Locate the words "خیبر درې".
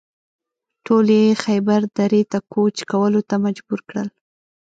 1.43-2.21